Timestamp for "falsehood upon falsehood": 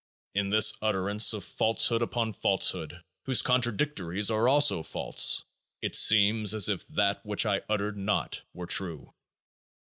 1.43-3.03